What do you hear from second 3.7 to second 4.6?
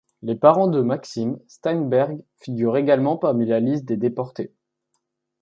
des déportés.